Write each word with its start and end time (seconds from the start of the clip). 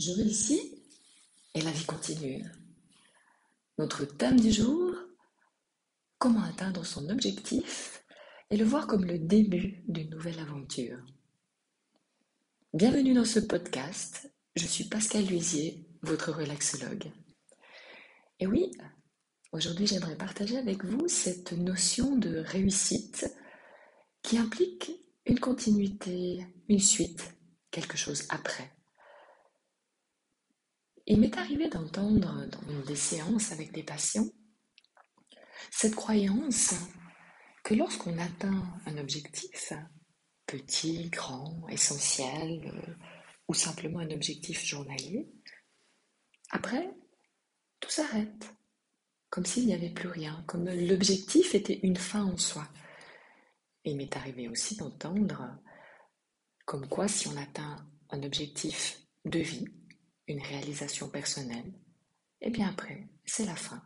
Je 0.00 0.12
réussis 0.12 0.82
et 1.52 1.60
la 1.60 1.70
vie 1.72 1.84
continue. 1.84 2.42
Notre 3.76 4.06
thème 4.06 4.40
du 4.40 4.50
jour, 4.50 4.94
comment 6.16 6.42
atteindre 6.42 6.86
son 6.86 7.10
objectif 7.10 8.02
et 8.48 8.56
le 8.56 8.64
voir 8.64 8.86
comme 8.86 9.04
le 9.04 9.18
début 9.18 9.84
d'une 9.88 10.08
nouvelle 10.08 10.38
aventure. 10.38 10.96
Bienvenue 12.72 13.12
dans 13.12 13.26
ce 13.26 13.40
podcast, 13.40 14.32
je 14.56 14.64
suis 14.64 14.84
Pascal 14.84 15.26
Luisier, 15.26 15.86
votre 16.00 16.32
relaxologue. 16.32 17.12
Et 18.38 18.46
oui, 18.46 18.70
aujourd'hui 19.52 19.86
j'aimerais 19.86 20.16
partager 20.16 20.56
avec 20.56 20.82
vous 20.82 21.08
cette 21.08 21.52
notion 21.52 22.16
de 22.16 22.38
réussite 22.38 23.30
qui 24.22 24.38
implique 24.38 24.92
une 25.26 25.40
continuité, 25.40 26.46
une 26.70 26.80
suite, 26.80 27.34
quelque 27.70 27.98
chose 27.98 28.24
après. 28.30 28.79
Il 31.10 31.18
m'est 31.18 31.36
arrivé 31.38 31.68
d'entendre 31.68 32.46
dans 32.46 32.86
des 32.86 32.94
séances 32.94 33.50
avec 33.50 33.72
des 33.72 33.82
patients 33.82 34.28
cette 35.72 35.96
croyance 35.96 36.72
que 37.64 37.74
lorsqu'on 37.74 38.16
atteint 38.16 38.62
un 38.86 38.96
objectif, 38.96 39.72
petit, 40.46 41.10
grand, 41.10 41.66
essentiel, 41.68 42.96
ou 43.48 43.54
simplement 43.54 43.98
un 43.98 44.10
objectif 44.12 44.64
journalier, 44.64 45.28
après, 46.50 46.88
tout 47.80 47.90
s'arrête, 47.90 48.54
comme 49.30 49.46
s'il 49.46 49.66
n'y 49.66 49.74
avait 49.74 49.90
plus 49.90 50.08
rien, 50.08 50.44
comme 50.46 50.68
l'objectif 50.68 51.56
était 51.56 51.80
une 51.82 51.96
fin 51.96 52.22
en 52.22 52.36
soi. 52.36 52.68
Il 53.84 53.96
m'est 53.96 54.16
arrivé 54.16 54.46
aussi 54.46 54.76
d'entendre 54.76 55.58
comme 56.66 56.88
quoi 56.88 57.08
si 57.08 57.26
on 57.26 57.36
atteint 57.36 57.84
un 58.10 58.22
objectif 58.22 59.00
de 59.24 59.40
vie, 59.40 59.66
une 60.26 60.42
réalisation 60.42 61.08
personnelle, 61.08 61.72
et 62.40 62.50
bien 62.50 62.68
après, 62.68 63.08
c'est 63.24 63.44
la 63.44 63.56
fin. 63.56 63.82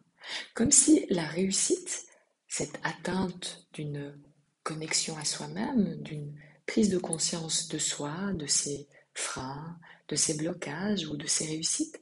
Comme 0.55 0.71
si 0.71 1.07
la 1.11 1.27
réussite, 1.27 2.07
cette 2.49 2.79
atteinte 2.83 3.67
d'une 3.73 4.19
connexion 4.63 5.17
à 5.17 5.25
soi-même, 5.25 6.01
d'une 6.03 6.35
prise 6.67 6.89
de 6.89 6.99
conscience 6.99 7.69
de 7.69 7.79
soi, 7.79 8.33
de 8.35 8.47
ses 8.47 8.89
freins, 9.13 9.79
de 10.09 10.17
ses 10.17 10.37
blocages 10.37 11.07
ou 11.07 11.17
de 11.17 11.27
ses 11.27 11.47
réussites, 11.47 12.01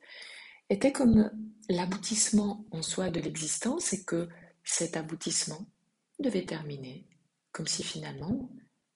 était 0.68 0.92
comme 0.92 1.30
l'aboutissement 1.68 2.64
en 2.70 2.82
soi 2.82 3.10
de 3.10 3.20
l'existence 3.20 3.92
et 3.92 4.04
que 4.04 4.28
cet 4.64 4.96
aboutissement 4.96 5.66
devait 6.18 6.46
terminer, 6.46 7.08
comme 7.50 7.66
si 7.66 7.82
finalement, 7.82 8.50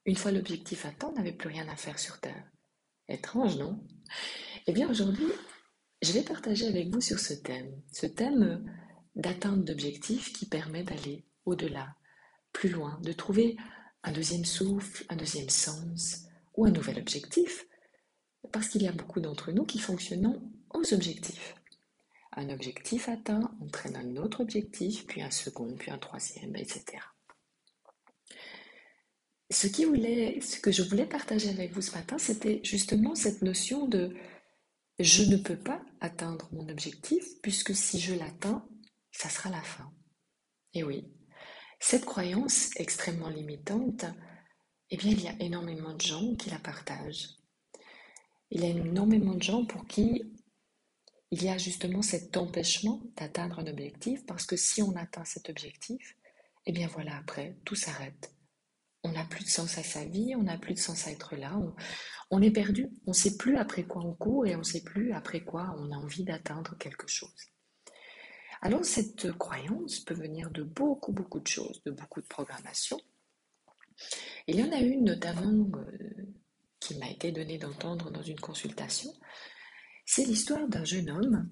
une 0.05 0.17
fois 0.17 0.31
l'objectif 0.31 0.87
atteint, 0.87 1.09
on 1.09 1.17
n'avait 1.17 1.33
plus 1.33 1.49
rien 1.49 1.69
à 1.69 1.77
faire 1.77 1.99
sur 1.99 2.21
Terre. 2.21 2.51
Étrange, 3.09 3.57
non? 3.57 3.85
Eh 4.67 4.73
bien 4.73 4.91
aujourd'hui, 4.91 5.29
je 6.03 6.13
vais 6.13 6.23
partager 6.23 6.67
avec 6.67 6.89
vous 6.89 7.01
sur 7.01 7.21
ce 7.21 7.35
thème, 7.35 7.81
ce 7.93 8.07
thème 8.07 8.65
d'atteinte 9.15 9.65
d'objectifs 9.65 10.33
qui 10.33 10.47
permet 10.47 10.83
d'aller 10.83 11.25
au-delà, 11.45 11.95
plus 12.53 12.69
loin, 12.69 12.99
de 13.03 13.13
trouver 13.13 13.57
un 14.03 14.13
deuxième 14.13 14.45
souffle, 14.45 15.05
un 15.09 15.17
deuxième 15.17 15.49
sens 15.51 16.25
ou 16.57 16.67
un 16.67 16.71
nouvel 16.71 16.99
objectif, 16.99 17.67
parce 18.53 18.69
qu'il 18.69 18.83
y 18.83 18.89
a 18.89 18.93
beaucoup 18.93 19.21
d'entre 19.21 19.53
nous 19.53 19.65
qui 19.65 19.79
fonctionnons 19.79 20.43
aux 20.75 20.95
objectifs. 20.95 21.55
Un 22.33 22.51
objectif 22.51 23.09
atteint 23.09 23.57
entraîne 23.61 23.97
un 23.97 24.17
autre 24.17 24.41
objectif, 24.41 25.07
puis 25.07 25.23
un 25.23 25.31
second, 25.31 25.75
puis 25.77 25.91
un 25.91 25.99
troisième, 25.99 26.55
etc. 26.57 26.85
Ce, 29.49 29.69
ce 29.69 30.61
que 30.61 30.73
je 30.73 30.83
voulais 30.83 31.07
partager 31.07 31.51
avec 31.51 31.73
vous 31.73 31.83
ce 31.83 31.93
matin, 31.93 32.19
c'était 32.19 32.61
justement 32.65 33.15
cette 33.15 33.43
notion 33.43 33.87
de 33.87 34.15
je 34.99 35.23
ne 35.25 35.37
peux 35.37 35.59
pas 35.59 35.83
atteindre 36.01 36.49
mon 36.53 36.69
objectif 36.69 37.25
puisque 37.43 37.75
si 37.75 38.01
je 38.01 38.15
l'atteins, 38.15 38.67
ça 39.13 39.29
sera 39.29 39.51
la 39.51 39.63
fin. 39.63 39.93
Et 40.73 40.83
oui, 40.83 41.07
cette 41.81 42.05
croyance 42.05 42.71
extrêmement 42.77 43.29
limitante, 43.29 44.05
eh 44.91 44.97
bien, 44.97 45.11
il 45.11 45.23
y 45.23 45.29
a 45.29 45.37
énormément 45.41 45.95
de 45.95 46.01
gens 46.01 46.35
qui 46.37 46.51
la 46.51 46.59
partagent. 46.59 47.29
Il 48.51 48.61
y 48.61 48.65
a 48.65 48.69
énormément 48.69 49.35
de 49.35 49.43
gens 49.43 49.65
pour 49.65 49.87
qui 49.87 50.23
il 51.33 51.43
y 51.43 51.49
a 51.49 51.59
justement 51.59 52.03
cet 52.03 52.37
empêchement 52.37 53.03
d'atteindre 53.17 53.59
un 53.59 53.67
objectif 53.67 54.25
parce 54.27 54.47
que 54.47 54.57
si 54.57 54.81
on 54.81 54.95
atteint 54.95 55.25
cet 55.25 55.51
objectif, 55.51 56.17
eh 56.67 56.73
bien 56.73 56.87
voilà, 56.87 57.17
après, 57.17 57.59
tout 57.65 57.75
s'arrête 57.75 58.36
on 59.07 59.13
n'a 59.13 59.25
plus 59.25 59.45
de 59.45 59.49
sens 59.49 59.79
à 59.79 59.83
sa 59.83 60.05
vie, 60.05 60.35
on 60.37 60.43
n'a 60.43 60.59
plus 60.59 60.75
de 60.75 60.79
sens 60.79 61.07
à 61.07 61.11
être 61.11 61.37
là, 61.37 61.57
on, 62.31 62.43
est 62.43 62.51
perdu, 62.51 62.89
on 63.07 63.11
ne 63.11 63.17
sait 63.17 63.37
plus 63.37 63.57
après 63.57 63.85
quoi 63.85 64.05
on 64.05 64.15
court 64.15 64.47
et 64.47 64.55
on 64.57 64.61
ne 64.61 64.65
sait 64.65 64.83
plus 64.83 65.13
après 65.13 65.45
quoi 65.45 65.75
on 65.79 65.93
a 65.93 65.97
envie 65.97 66.25
d'atteindre 66.25 66.77
quelque 66.79 67.07
chose. 67.07 67.53
Alors 68.63 68.85
cette 68.85 69.33
croyance 69.33 70.01
peut 70.01 70.15
venir 70.15 70.51
de 70.51 70.63
beaucoup, 70.63 71.13
beaucoup 71.13 71.41
de 71.41 71.47
choses, 71.47 71.83
de 71.85 71.93
beaucoup 71.93 72.21
de 72.21 72.27
programmations. 72.27 73.01
Il 74.47 74.57
y 74.57 74.63
en 74.63 74.73
a 74.73 74.81
une 74.81 75.05
notamment 75.05 75.71
euh, 75.79 76.35
qui 76.81 76.97
m'a 76.99 77.09
été 77.09 77.33
donnée 77.33 77.59
d'entendre 77.59 78.11
dans 78.11 78.23
une 78.23 78.41
consultation. 78.41 79.13
C'est 80.05 80.25
l'histoire 80.25 80.69
d'un 80.69 80.85
jeune 80.85 81.11
homme 81.11 81.49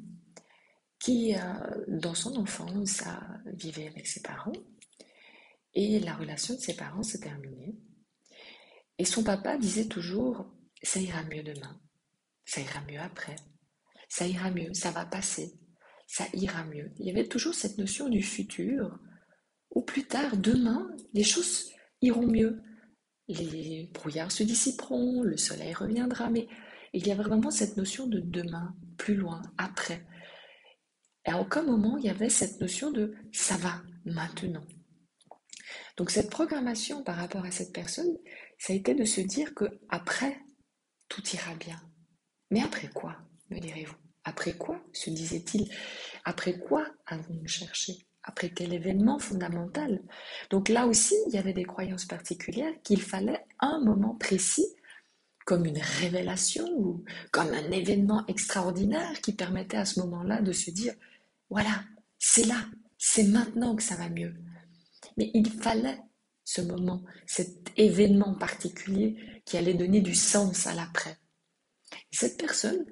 qui, 0.99 1.35
euh, 1.35 1.41
dans 1.89 2.15
son 2.15 2.37
enfance, 2.37 3.03
vivait 3.47 3.89
avec 3.89 4.07
ses 4.07 4.23
parents 4.23 4.53
et 5.75 5.99
la 6.01 6.15
relation 6.15 6.55
de 6.55 6.61
ses 6.61 6.77
parents 6.77 7.03
s'est 7.03 7.21
terminée. 7.21 7.77
Et 8.99 9.05
son 9.05 9.25
papa 9.25 9.59
disait 9.59 9.89
toujours, 9.89 10.47
ça 10.83 11.01
ira 11.01 11.23
mieux 11.25 11.43
demain, 11.43 11.81
ça 12.45 12.61
ira 12.61 12.81
mieux 12.89 13.01
après, 13.01 13.37
ça 14.09 14.27
ira 14.27 14.51
mieux, 14.51 14.73
ça 14.73 14.91
va 14.91 15.05
passer, 15.05 15.55
ça 16.07 16.25
ira 16.35 16.65
mieux. 16.65 16.93
Il 16.99 17.07
y 17.07 17.11
avait 17.11 17.27
toujours 17.27 17.55
cette 17.55 17.79
notion 17.79 18.09
du 18.09 18.23
futur, 18.23 18.99
ou 19.71 19.83
plus 19.83 20.05
tard, 20.05 20.37
demain, 20.37 20.89
les 21.13 21.25
choses 21.25 21.71
iront 22.01 22.27
mieux. 22.27 22.63
Les 23.27 23.91
brouillards 23.93 24.31
se 24.31 24.43
dissiperont, 24.43 25.23
le 25.23 25.37
soleil 25.37 25.73
reviendra, 25.73 26.31
mais 26.31 26.47
il 26.93 27.07
y 27.07 27.11
avait 27.11 27.25
vraiment 27.25 27.51
cette 27.51 27.77
notion 27.77 28.07
de 28.07 28.21
demain, 28.21 28.77
plus 28.97 29.17
loin, 29.17 29.43
après. 29.59 30.07
Et 31.27 31.31
à 31.31 31.41
aucun 31.41 31.63
moment 31.63 31.97
il 31.99 32.05
y 32.05 32.11
avait 32.11 32.29
cette 32.29 32.61
notion 32.61 32.93
de 32.93 33.15
ça 33.33 33.57
va 33.57 33.83
maintenant. 34.05 34.65
Donc 35.97 36.11
cette 36.11 36.31
programmation 36.31 37.03
par 37.03 37.17
rapport 37.17 37.45
à 37.45 37.51
cette 37.51 37.73
personne, 37.73 38.17
ça 38.59 38.73
a 38.73 38.77
été 38.77 38.95
de 38.95 39.05
se 39.05 39.21
dire 39.21 39.55
que 39.55 39.65
après, 39.89 40.41
tout 41.09 41.23
ira 41.33 41.55
bien. 41.55 41.81
Mais 42.51 42.63
après 42.63 42.89
quoi, 42.89 43.17
me 43.51 43.59
direz-vous? 43.59 43.97
Après 44.25 44.55
quoi, 44.55 44.83
se 44.93 45.11
disait-il 45.11 45.71
Après 46.25 46.59
quoi 46.59 46.87
avons-nous 47.07 47.47
cherché 47.47 48.07
Après 48.23 48.51
quel 48.51 48.73
événement 48.73 49.19
fondamental? 49.19 50.03
Donc 50.51 50.69
là 50.69 50.87
aussi, 50.87 51.15
il 51.29 51.35
y 51.35 51.39
avait 51.39 51.53
des 51.53 51.65
croyances 51.65 52.07
particulières 52.07 52.75
qu'il 52.83 53.03
fallait 53.03 53.45
un 53.61 53.81
moment 53.81 54.15
précis 54.15 54.67
comme 55.45 55.67
une 55.67 55.79
révélation 55.79 56.67
ou 56.75 57.05
comme 57.31 57.53
un 57.53 57.71
événement 57.71 58.25
extraordinaire 58.29 59.21
qui 59.21 59.35
permettait 59.35 59.77
à 59.77 59.85
ce 59.85 60.01
moment-là 60.01 60.41
de 60.41 60.53
se 60.53 60.71
dire, 60.71 60.95
voilà, 61.51 61.85
c'est 62.19 62.47
là, 62.47 62.65
c'est 62.97 63.25
maintenant 63.25 63.77
que 63.77 63.83
ça 63.83 63.97
va 63.97 64.09
mieux. 64.09 64.35
Mais 65.17 65.31
il 65.35 65.51
fallait 65.51 66.01
ce 66.45 66.61
moment, 66.61 67.03
cet 67.27 67.73
événement 67.77 68.35
particulier 68.35 69.17
qui 69.45 69.57
allait 69.57 69.75
donner 69.75 70.01
du 70.01 70.15
sens 70.15 70.67
à 70.67 70.75
l'après. 70.75 71.19
Cette 72.11 72.39
personne 72.39 72.85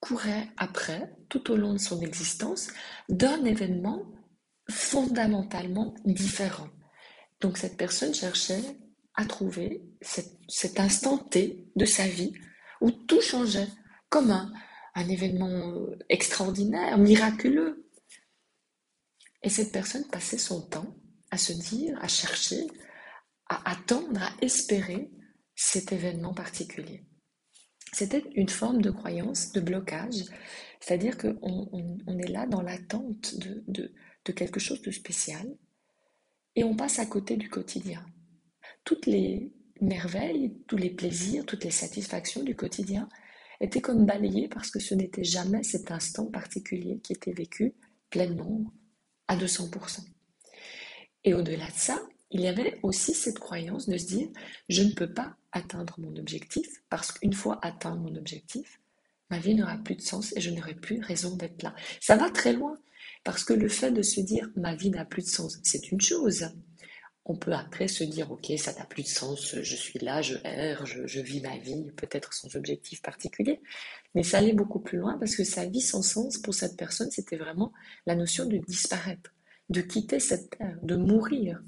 courait 0.00 0.48
après, 0.56 1.14
tout 1.28 1.50
au 1.50 1.56
long 1.56 1.74
de 1.74 1.78
son 1.78 2.00
existence, 2.00 2.68
d'un 3.08 3.44
événement 3.44 4.04
fondamentalement 4.70 5.94
différent. 6.04 6.68
Donc 7.40 7.58
cette 7.58 7.76
personne 7.76 8.14
cherchait 8.14 8.62
à 9.14 9.24
trouver 9.24 9.82
cet, 10.00 10.80
instant 10.80 11.18
T 11.18 11.66
de 11.76 11.84
sa 11.84 12.06
vie 12.06 12.32
où 12.80 12.90
tout 12.90 13.20
changeait, 13.20 13.68
comme 14.08 14.30
un 14.30 15.08
événement 15.08 15.86
extraordinaire, 16.08 16.96
miraculeux. 16.98 17.86
Et 19.42 19.50
cette 19.50 19.72
personne 19.72 20.06
passait 20.06 20.38
son 20.38 20.62
temps 20.62 20.94
à 21.30 21.38
se 21.38 21.52
dire, 21.52 21.98
à 22.02 22.08
chercher, 22.08 22.66
à 23.48 23.70
attendre, 23.70 24.22
à 24.22 24.32
espérer 24.40 25.10
cet 25.54 25.92
événement 25.92 26.34
particulier. 26.34 27.04
C'était 27.92 28.24
une 28.34 28.48
forme 28.48 28.82
de 28.82 28.90
croyance, 28.90 29.52
de 29.52 29.60
blocage, 29.60 30.24
c'est-à-dire 30.80 31.18
qu'on 31.18 31.68
on, 32.06 32.18
est 32.18 32.30
là 32.30 32.46
dans 32.46 32.62
l'attente 32.62 33.34
de, 33.38 33.64
de 34.24 34.32
quelque 34.32 34.60
chose 34.60 34.80
de 34.82 34.90
spécial 34.90 35.46
et 36.56 36.64
on 36.64 36.76
passe 36.76 36.98
à 36.98 37.06
côté 37.06 37.36
du 37.36 37.48
quotidien. 37.48 38.04
Toutes 38.84 39.06
les 39.06 39.52
merveilles, 39.80 40.54
tous 40.66 40.76
les 40.76 40.90
plaisirs, 40.90 41.46
toutes 41.46 41.64
les 41.64 41.70
satisfactions 41.70 42.42
du 42.42 42.54
quotidien 42.54 43.08
étaient 43.60 43.80
comme 43.80 44.06
balayées 44.06 44.48
parce 44.48 44.70
que 44.70 44.80
ce 44.80 44.94
n'était 44.94 45.24
jamais 45.24 45.62
cet 45.62 45.90
instant 45.90 46.26
particulier 46.26 47.00
qui 47.02 47.12
était 47.12 47.32
vécu 47.32 47.74
pleinement 48.10 48.64
à 49.28 49.36
200%. 49.36 50.04
Et 51.24 51.34
au-delà 51.34 51.66
de 51.66 51.76
ça, 51.76 52.00
il 52.30 52.40
y 52.40 52.48
avait 52.48 52.78
aussi 52.82 53.12
cette 53.12 53.38
croyance 53.38 53.88
de 53.88 53.98
se 53.98 54.06
dire, 54.06 54.28
je 54.68 54.82
ne 54.82 54.92
peux 54.92 55.12
pas 55.12 55.36
atteindre 55.52 55.96
mon 55.98 56.14
objectif, 56.16 56.66
parce 56.88 57.12
qu'une 57.12 57.32
fois 57.32 57.58
atteint 57.62 57.96
mon 57.96 58.14
objectif, 58.16 58.80
ma 59.30 59.38
vie 59.38 59.54
n'aura 59.54 59.78
plus 59.78 59.96
de 59.96 60.02
sens 60.02 60.34
et 60.36 60.40
je 60.40 60.50
n'aurai 60.50 60.74
plus 60.74 61.00
raison 61.00 61.36
d'être 61.36 61.62
là. 61.62 61.74
Ça 62.00 62.16
va 62.16 62.30
très 62.30 62.52
loin, 62.52 62.78
parce 63.24 63.44
que 63.44 63.52
le 63.52 63.68
fait 63.68 63.90
de 63.90 64.02
se 64.02 64.20
dire 64.20 64.48
ma 64.56 64.74
vie 64.74 64.90
n'a 64.90 65.04
plus 65.04 65.22
de 65.22 65.28
sens, 65.28 65.58
c'est 65.62 65.90
une 65.90 66.00
chose. 66.00 66.48
On 67.26 67.36
peut 67.36 67.52
après 67.52 67.86
se 67.86 68.02
dire, 68.02 68.30
ok, 68.32 68.52
ça 68.56 68.72
n'a 68.72 68.84
plus 68.84 69.02
de 69.02 69.08
sens, 69.08 69.54
je 69.62 69.76
suis 69.76 69.98
là, 69.98 70.22
je 70.22 70.36
erre, 70.44 70.86
je, 70.86 71.20
vis 71.20 71.40
ma 71.40 71.58
vie, 71.58 71.90
peut-être 71.96 72.32
sans 72.32 72.56
objectif 72.56 73.02
particulier. 73.02 73.60
Mais 74.14 74.22
ça 74.22 74.38
allait 74.38 74.52
beaucoup 74.52 74.80
plus 74.80 74.98
loin 74.98 75.18
parce 75.18 75.36
que 75.36 75.44
sa 75.44 75.66
vie 75.66 75.82
sans 75.82 76.02
sens 76.02 76.38
pour 76.38 76.54
cette 76.54 76.76
personne, 76.76 77.10
c'était 77.10 77.36
vraiment 77.36 77.72
la 78.06 78.16
notion 78.16 78.46
de 78.46 78.56
disparaître, 78.56 79.32
de 79.70 79.80
quitter 79.80 80.20
cette 80.20 80.50
terre, 80.50 80.78
de 80.82 80.96
mourir. 80.96 81.62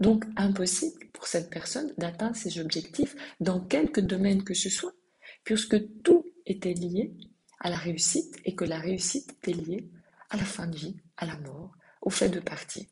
Donc 0.00 0.24
impossible 0.36 1.08
pour 1.12 1.26
cette 1.26 1.50
personne 1.50 1.92
d'atteindre 1.98 2.36
ses 2.36 2.60
objectifs 2.60 3.16
dans 3.40 3.60
quelque 3.60 4.00
domaine 4.00 4.44
que 4.44 4.54
ce 4.54 4.70
soit, 4.70 4.94
puisque 5.42 6.02
tout 6.02 6.24
était 6.46 6.74
lié 6.74 7.14
à 7.60 7.70
la 7.70 7.76
réussite 7.76 8.36
et 8.44 8.54
que 8.54 8.64
la 8.64 8.78
réussite 8.78 9.32
était 9.32 9.52
liée 9.52 9.90
à 10.30 10.36
la 10.36 10.44
fin 10.44 10.66
de 10.66 10.76
vie, 10.76 10.96
à 11.16 11.26
la 11.26 11.36
mort, 11.38 11.72
au 12.02 12.10
fait 12.10 12.28
de 12.28 12.40
partir. 12.40 12.84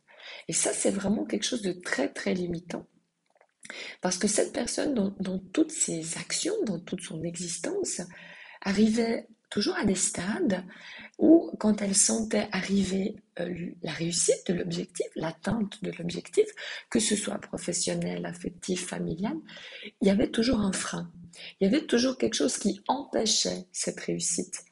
Et 0.48 0.52
ça, 0.52 0.72
c'est 0.72 0.90
vraiment 0.90 1.24
quelque 1.24 1.44
chose 1.44 1.62
de 1.62 1.72
très, 1.72 2.12
très 2.12 2.34
limitant. 2.34 2.86
Parce 4.00 4.18
que 4.18 4.28
cette 4.28 4.52
personne, 4.52 4.94
dans, 4.94 5.38
toutes 5.38 5.72
ses 5.72 6.18
actions, 6.18 6.54
dans 6.64 6.78
toute 6.78 7.02
son 7.02 7.22
existence, 7.22 8.00
arrivait 8.62 9.28
toujours 9.50 9.76
à 9.76 9.84
des 9.84 9.94
stades 9.94 10.64
où, 11.18 11.50
quand 11.58 11.80
elle 11.80 11.94
sentait 11.94 12.48
arriver 12.52 13.16
euh, 13.40 13.70
la 13.82 13.92
réussite 13.92 14.46
de 14.48 14.54
l'objectif, 14.54 15.06
l'atteinte 15.14 15.82
de 15.82 15.90
l'objectif, 15.98 16.46
que 16.90 17.00
ce 17.00 17.16
soit 17.16 17.38
professionnel, 17.38 18.26
affectif, 18.26 18.86
familial, 18.86 19.36
il 20.00 20.08
y 20.08 20.10
avait 20.10 20.30
toujours 20.30 20.60
un 20.60 20.72
frein. 20.72 21.10
Il 21.60 21.64
y 21.64 21.74
avait 21.74 21.86
toujours 21.86 22.18
quelque 22.18 22.34
chose 22.34 22.58
qui 22.58 22.80
empêchait 22.86 23.66
cette 23.72 24.00
réussite. 24.00 24.64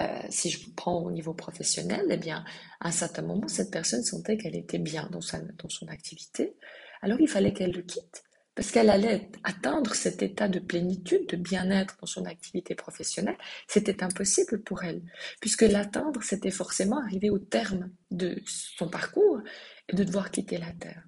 Euh, 0.00 0.22
si 0.28 0.50
je 0.50 0.68
prends 0.74 1.00
au 1.02 1.12
niveau 1.12 1.34
professionnel, 1.34 2.06
eh 2.10 2.16
bien, 2.16 2.44
à 2.80 2.88
un 2.88 2.92
certain 2.92 3.22
moment, 3.22 3.46
cette 3.46 3.70
personne 3.70 4.02
sentait 4.02 4.36
qu'elle 4.36 4.56
était 4.56 4.78
bien 4.78 5.08
dans, 5.12 5.20
sa, 5.20 5.38
dans 5.38 5.68
son 5.68 5.86
activité. 5.86 6.56
Alors, 7.02 7.20
il 7.20 7.28
fallait 7.28 7.52
qu'elle 7.52 7.70
le 7.72 7.82
quitte 7.82 8.23
parce 8.54 8.70
qu'elle 8.70 8.90
allait 8.90 9.30
atteindre 9.42 9.94
cet 9.94 10.22
état 10.22 10.48
de 10.48 10.60
plénitude, 10.60 11.28
de 11.28 11.36
bien-être 11.36 11.96
dans 12.00 12.06
son 12.06 12.24
activité 12.24 12.74
professionnelle. 12.74 13.36
C'était 13.66 14.02
impossible 14.02 14.62
pour 14.62 14.84
elle, 14.84 15.02
puisque 15.40 15.62
l'atteindre, 15.62 16.22
c'était 16.22 16.50
forcément 16.50 17.00
arriver 17.00 17.30
au 17.30 17.38
terme 17.38 17.90
de 18.10 18.40
son 18.46 18.88
parcours 18.88 19.40
et 19.88 19.96
de 19.96 20.04
devoir 20.04 20.30
quitter 20.30 20.58
la 20.58 20.72
Terre. 20.72 21.02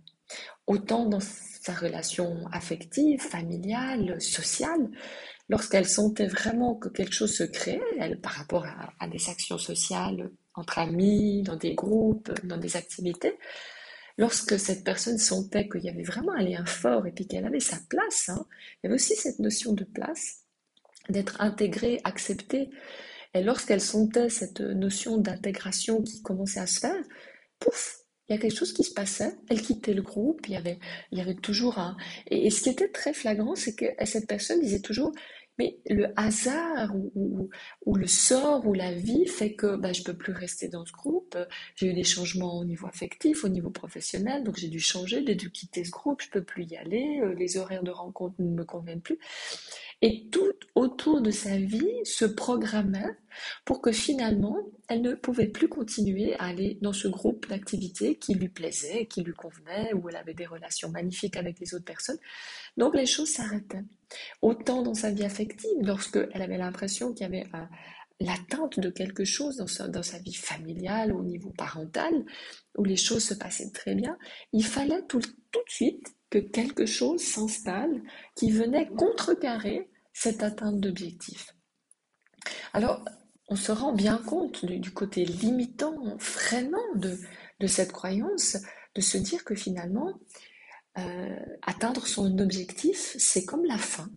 Autant 0.66 1.06
dans 1.06 1.20
sa 1.20 1.72
relation 1.72 2.46
affective, 2.52 3.20
familiale, 3.20 4.20
sociale, 4.20 4.90
lorsqu'elle 5.48 5.86
sentait 5.86 6.26
vraiment 6.26 6.74
que 6.74 6.88
quelque 6.88 7.14
chose 7.14 7.36
se 7.36 7.44
créait, 7.44 7.80
elle, 8.00 8.20
par 8.20 8.32
rapport 8.32 8.66
à, 8.98 9.08
des 9.08 9.28
actions 9.28 9.58
sociales 9.58 10.30
entre 10.54 10.78
amis, 10.78 11.42
dans 11.42 11.56
des 11.56 11.74
groupes, 11.74 12.32
dans 12.44 12.56
des 12.56 12.76
activités, 12.76 13.38
lorsque 14.18 14.58
cette 14.58 14.84
personne 14.84 15.18
sentait 15.18 15.68
qu'il 15.68 15.84
y 15.84 15.88
avait 15.88 16.02
vraiment 16.02 16.32
un 16.32 16.42
lien 16.42 16.64
fort 16.64 17.06
et 17.06 17.12
puis 17.12 17.26
qu'elle 17.26 17.44
avait 17.44 17.60
sa 17.60 17.78
place, 17.88 18.28
hein, 18.28 18.46
il 18.48 18.78
y 18.84 18.86
avait 18.86 18.94
aussi 18.94 19.14
cette 19.14 19.38
notion 19.38 19.72
de 19.72 19.84
place, 19.84 20.42
d'être 21.08 21.40
intégrée, 21.40 22.00
acceptée. 22.04 22.70
Et 23.34 23.42
lorsqu'elle 23.42 23.80
sentait 23.80 24.30
cette 24.30 24.60
notion 24.60 25.18
d'intégration 25.18 26.02
qui 26.02 26.22
commençait 26.22 26.60
à 26.60 26.66
se 26.66 26.80
faire, 26.80 27.02
pouf, 27.58 28.06
il 28.28 28.34
y 28.34 28.38
a 28.38 28.40
quelque 28.40 28.56
chose 28.56 28.72
qui 28.72 28.82
se 28.82 28.92
passait. 28.92 29.36
Elle 29.48 29.62
quittait 29.62 29.94
le 29.94 30.02
groupe. 30.02 30.48
Il 30.48 30.54
y 30.54 30.56
avait, 30.56 30.78
il 31.12 31.18
y 31.18 31.20
avait 31.20 31.34
toujours 31.34 31.78
un. 31.78 31.96
Et, 32.28 32.50
ce 32.50 32.62
qui 32.62 32.70
était 32.70 32.88
très 32.88 33.12
flagrant, 33.12 33.54
c'est 33.54 33.76
que 33.76 33.86
cette 34.04 34.26
personne 34.26 34.60
disait 34.60 34.80
toujours 34.80 35.12
mais 35.58 35.78
le 35.88 36.08
hasard 36.16 36.94
ou, 37.14 37.48
le 37.94 38.06
sort 38.06 38.66
ou 38.66 38.74
la 38.74 38.92
vie 38.92 39.26
fait 39.26 39.54
que 39.54 39.76
bah, 39.76 39.92
je 39.92 40.02
peux 40.02 40.14
plus 40.14 40.32
rester 40.32 40.68
dans 40.68 40.84
ce 40.84 40.92
groupe. 40.92 41.36
J'ai 41.76 41.88
eu 41.88 41.94
des 41.94 42.04
changements 42.04 42.58
au 42.58 42.64
niveau 42.64 42.86
affectif, 42.86 43.44
au 43.44 43.48
niveau 43.48 43.70
professionnel, 43.70 44.44
donc 44.44 44.56
j'ai 44.56 44.68
dû 44.68 44.80
changer, 44.80 45.24
j'ai 45.26 45.34
dû 45.34 45.50
quitter 45.50 45.84
ce 45.84 45.90
groupe, 45.90 46.22
je 46.22 46.30
peux 46.30 46.42
plus 46.42 46.64
y 46.64 46.76
aller, 46.76 47.20
euh, 47.22 47.34
les 47.34 47.56
horaires 47.56 47.82
de 47.82 47.90
rencontre 47.90 48.34
ne 48.38 48.50
me 48.50 48.64
conviennent 48.64 49.00
plus. 49.00 49.18
Et 50.02 50.28
tout 50.30 50.52
autour 50.74 51.22
de 51.22 51.30
sa 51.30 51.56
vie 51.56 52.04
se 52.04 52.26
programmait 52.26 53.16
pour 53.64 53.80
que 53.80 53.92
finalement, 53.92 54.58
elle 54.88 55.00
ne 55.00 55.14
pouvait 55.14 55.48
plus 55.48 55.68
continuer 55.68 56.34
à 56.34 56.44
aller 56.44 56.78
dans 56.82 56.92
ce 56.92 57.08
groupe 57.08 57.48
d'activités 57.48 58.16
qui 58.16 58.34
lui 58.34 58.48
plaisait, 58.48 59.06
qui 59.06 59.22
lui 59.22 59.32
convenait, 59.32 59.94
où 59.94 60.08
elle 60.08 60.16
avait 60.16 60.34
des 60.34 60.46
relations 60.46 60.90
magnifiques 60.90 61.36
avec 61.36 61.58
les 61.60 61.74
autres 61.74 61.84
personnes. 61.84 62.18
Donc 62.76 62.94
les 62.94 63.06
choses 63.06 63.30
s'arrêtaient. 63.30 63.84
Autant 64.42 64.82
dans 64.82 64.94
sa 64.94 65.10
vie 65.10 65.24
affective, 65.24 65.78
lorsqu'elle 65.80 66.42
avait 66.42 66.58
l'impression 66.58 67.14
qu'il 67.14 67.22
y 67.22 67.26
avait 67.26 67.46
l'atteinte 68.20 68.78
de 68.78 68.90
quelque 68.90 69.24
chose 69.24 69.56
dans 69.56 69.66
sa, 69.66 69.88
dans 69.88 70.02
sa, 70.02 70.18
vie 70.18 70.34
familiale, 70.34 71.12
au 71.12 71.22
niveau 71.22 71.50
parental, 71.50 72.12
où 72.76 72.84
les 72.84 72.96
choses 72.96 73.24
se 73.24 73.34
passaient 73.34 73.70
très 73.70 73.94
bien, 73.94 74.18
il 74.52 74.64
fallait 74.64 75.02
tout, 75.08 75.20
tout 75.20 75.64
de 75.64 75.70
suite 75.70 76.15
que 76.30 76.38
quelque 76.38 76.86
chose 76.86 77.22
s'installe 77.22 78.02
qui 78.34 78.50
venait 78.50 78.88
contrecarrer 78.88 79.88
cette 80.12 80.42
atteinte 80.42 80.80
d'objectif. 80.80 81.54
Alors, 82.72 83.04
on 83.48 83.56
se 83.56 83.72
rend 83.72 83.92
bien 83.92 84.18
compte 84.18 84.64
du, 84.64 84.90
côté 84.92 85.24
limitant, 85.24 86.18
freinant 86.18 86.94
de, 86.96 87.66
cette 87.66 87.92
croyance, 87.92 88.56
de 88.94 89.00
se 89.00 89.18
dire 89.18 89.44
que 89.44 89.54
finalement, 89.54 90.18
euh, 90.98 91.36
atteindre 91.62 92.06
son 92.06 92.38
objectif, 92.38 93.14
c'est 93.18 93.44
comme 93.44 93.64
la 93.64 93.78
fin. 93.78 94.10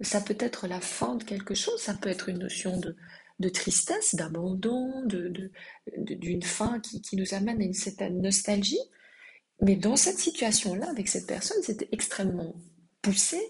Ça 0.00 0.20
peut 0.20 0.36
être 0.38 0.66
la 0.66 0.80
fin 0.80 1.16
de 1.16 1.24
quelque 1.24 1.54
chose, 1.54 1.80
ça 1.80 1.94
peut 1.94 2.08
être 2.08 2.28
une 2.28 2.38
notion 2.38 2.78
de, 2.78 2.96
de 3.40 3.48
tristesse, 3.48 4.14
d'abandon, 4.14 5.02
d'une 5.06 5.50
de, 5.96 6.44
fin 6.44 6.78
qui, 6.80 7.02
qui, 7.02 7.16
nous 7.16 7.34
amène 7.34 7.60
à 7.60 7.64
une 7.64 7.74
certaine 7.74 8.20
nostalgie. 8.20 8.78
Mais 9.62 9.76
dans 9.76 9.96
cette 9.96 10.18
situation-là, 10.18 10.88
avec 10.88 11.08
cette 11.08 11.26
personne, 11.26 11.62
c'était 11.62 11.88
extrêmement 11.92 12.54
poussé, 13.02 13.40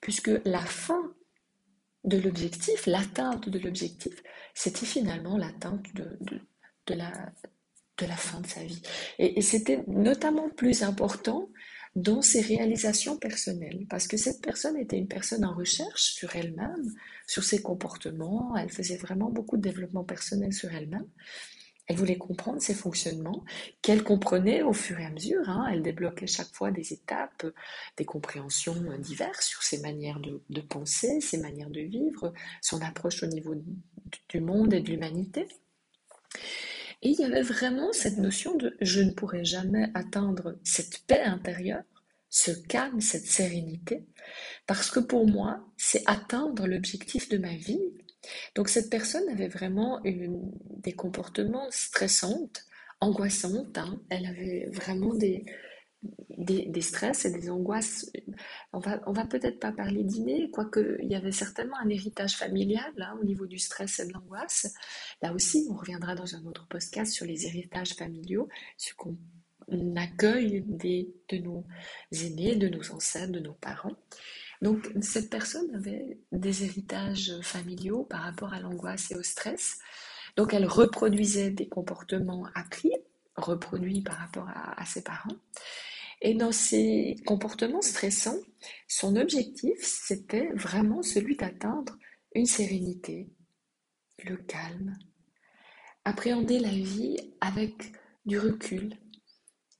puisque 0.00 0.30
la 0.44 0.60
fin 0.60 1.14
de 2.04 2.18
l'objectif, 2.18 2.86
l'atteinte 2.86 3.48
de 3.48 3.58
l'objectif, 3.58 4.22
c'était 4.54 4.86
finalement 4.86 5.36
l'atteinte 5.36 5.82
de, 5.94 6.18
de, 6.86 6.94
la, 6.94 7.32
de 7.98 8.06
la 8.06 8.16
fin 8.16 8.40
de 8.40 8.46
sa 8.46 8.62
vie. 8.62 8.82
Et, 9.18 9.40
c'était 9.40 9.82
notamment 9.86 10.50
plus 10.50 10.82
important 10.82 11.48
dans 11.96 12.22
ses 12.22 12.40
réalisations 12.40 13.16
personnelles, 13.16 13.86
parce 13.88 14.06
que 14.08 14.16
cette 14.16 14.42
personne 14.42 14.76
était 14.76 14.98
une 14.98 15.08
personne 15.08 15.44
en 15.44 15.54
recherche 15.54 16.02
sur 16.02 16.34
elle-même, 16.34 16.92
sur 17.26 17.44
ses 17.44 17.62
comportements, 17.62 18.54
elle 18.56 18.70
faisait 18.70 18.96
vraiment 18.96 19.30
beaucoup 19.30 19.56
de 19.56 19.62
développement 19.62 20.04
personnel 20.04 20.52
sur 20.52 20.74
elle-même. 20.74 21.06
Elle 21.86 21.96
voulait 21.96 22.16
comprendre 22.16 22.62
ses 22.62 22.74
fonctionnements, 22.74 23.44
qu'elle 23.82 24.02
comprenait 24.02 24.62
au 24.62 24.72
fur 24.72 24.98
et 24.98 25.04
à 25.04 25.10
mesure. 25.10 25.48
Hein. 25.48 25.68
Elle 25.70 25.82
débloquait 25.82 26.26
chaque 26.26 26.52
fois 26.54 26.70
des 26.70 26.92
étapes, 26.92 27.46
des 27.96 28.06
compréhensions 28.06 28.74
diverses 28.98 29.46
sur 29.46 29.62
ses 29.62 29.80
manières 29.80 30.20
de, 30.20 30.60
penser, 30.62 31.20
ses 31.20 31.38
manières 31.38 31.70
de 31.70 31.80
vivre, 31.80 32.32
son 32.62 32.80
approche 32.80 33.22
au 33.22 33.26
niveau 33.26 33.54
du 34.28 34.40
monde 34.40 34.72
et 34.72 34.80
de 34.80 34.90
l'humanité. 34.90 35.46
Et 37.02 37.10
il 37.10 37.20
y 37.20 37.24
avait 37.24 37.42
vraiment 37.42 37.92
cette 37.92 38.16
notion 38.16 38.56
de 38.56 38.76
je 38.80 39.02
ne 39.02 39.10
pourrai 39.10 39.44
jamais 39.44 39.90
atteindre 39.92 40.58
cette 40.64 41.00
paix 41.06 41.20
intérieure, 41.20 41.82
ce 42.30 42.50
calme, 42.50 43.02
cette 43.02 43.26
sérénité, 43.26 44.06
parce 44.66 44.90
que 44.90 45.00
pour 45.00 45.26
moi, 45.26 45.60
c'est 45.76 46.02
atteindre 46.06 46.66
l'objectif 46.66 47.28
de 47.28 47.36
ma 47.36 47.54
vie, 47.54 47.92
donc 48.54 48.68
cette 48.68 48.90
personne 48.90 49.28
avait 49.28 49.48
vraiment 49.48 50.00
des 50.02 50.92
comportements 50.92 51.66
stressants, 51.70 52.50
angoissants. 53.00 53.66
Hein. 53.76 54.00
Elle 54.10 54.26
avait 54.26 54.68
vraiment 54.72 55.14
des, 55.14 55.44
des, 56.38 56.80
stress 56.80 57.24
et 57.24 57.30
des 57.30 57.50
angoisses. 57.50 58.10
On 58.72 58.78
va, 58.78 59.00
va 59.06 59.24
peut-être 59.26 59.58
pas 59.58 59.72
parler 59.72 60.04
d'inné, 60.04 60.50
quoique 60.50 60.98
il 61.02 61.10
y 61.10 61.14
avait 61.14 61.32
certainement 61.32 61.78
un 61.78 61.88
héritage 61.88 62.36
familial 62.36 62.92
hein, 62.98 63.16
au 63.20 63.24
niveau 63.24 63.46
du 63.46 63.58
stress 63.58 64.00
et 64.00 64.06
de 64.06 64.12
l'angoisse. 64.12 64.72
Là 65.22 65.32
aussi, 65.32 65.66
on 65.70 65.74
reviendra 65.74 66.14
dans 66.14 66.34
un 66.34 66.44
autre 66.44 66.66
podcast 66.68 67.12
sur 67.12 67.26
les 67.26 67.46
héritages 67.46 67.94
familiaux, 67.94 68.48
ce 68.76 68.94
qu'on 68.94 69.16
accueille 69.96 70.62
des, 70.66 71.14
de 71.28 71.38
nos 71.38 71.64
aînés, 72.12 72.56
de 72.56 72.68
nos 72.68 72.92
ancêtres, 72.92 73.32
de 73.32 73.40
nos 73.40 73.54
parents. 73.54 73.96
Donc 74.64 74.90
cette 75.02 75.28
personne 75.28 75.74
avait 75.74 76.18
des 76.32 76.64
héritages 76.64 77.34
familiaux 77.42 78.04
par 78.04 78.22
rapport 78.22 78.54
à 78.54 78.60
l'angoisse 78.60 79.10
et 79.10 79.14
au 79.14 79.22
stress. 79.22 79.78
Donc 80.36 80.54
elle 80.54 80.64
reproduisait 80.64 81.50
des 81.50 81.68
comportements 81.68 82.48
appris, 82.54 82.92
reproduits 83.36 84.00
par 84.00 84.16
rapport 84.16 84.48
à, 84.48 84.82
ses 84.86 85.04
parents. 85.04 85.36
Et 86.22 86.32
dans 86.32 86.50
ces 86.50 87.16
comportements 87.26 87.82
stressants, 87.82 88.38
son 88.88 89.16
objectif, 89.16 89.76
c'était 89.82 90.48
vraiment 90.54 91.02
celui 91.02 91.36
d'atteindre 91.36 91.98
une 92.34 92.46
sérénité, 92.46 93.28
le 94.24 94.38
calme, 94.38 94.96
appréhender 96.06 96.58
la 96.58 96.70
vie 96.70 97.18
avec 97.42 97.92
du 98.24 98.38
recul, 98.38 98.96